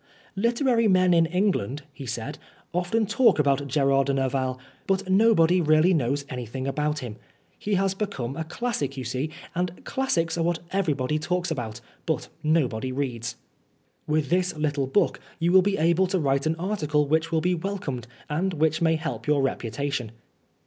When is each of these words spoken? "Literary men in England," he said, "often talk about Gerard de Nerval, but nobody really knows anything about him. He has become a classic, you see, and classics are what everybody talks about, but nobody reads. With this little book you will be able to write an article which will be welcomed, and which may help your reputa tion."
"Literary 0.35 0.87
men 0.87 1.13
in 1.13 1.27
England," 1.27 1.83
he 1.93 2.07
said, 2.07 2.39
"often 2.73 3.05
talk 3.05 3.37
about 3.37 3.67
Gerard 3.67 4.07
de 4.07 4.15
Nerval, 4.15 4.57
but 4.87 5.07
nobody 5.07 5.61
really 5.61 5.93
knows 5.93 6.25
anything 6.27 6.65
about 6.65 6.97
him. 7.05 7.17
He 7.59 7.75
has 7.75 7.93
become 7.93 8.35
a 8.35 8.43
classic, 8.43 8.97
you 8.97 9.03
see, 9.03 9.29
and 9.53 9.85
classics 9.85 10.39
are 10.39 10.43
what 10.43 10.57
everybody 10.71 11.19
talks 11.19 11.51
about, 11.51 11.81
but 12.07 12.29
nobody 12.41 12.91
reads. 12.91 13.35
With 14.07 14.29
this 14.31 14.57
little 14.57 14.87
book 14.87 15.19
you 15.37 15.51
will 15.51 15.61
be 15.61 15.77
able 15.77 16.07
to 16.07 16.17
write 16.19 16.47
an 16.47 16.55
article 16.55 17.05
which 17.07 17.31
will 17.31 17.39
be 17.41 17.53
welcomed, 17.53 18.07
and 18.27 18.55
which 18.55 18.81
may 18.81 18.95
help 18.95 19.27
your 19.27 19.43
reputa 19.43 19.93
tion." 19.93 20.13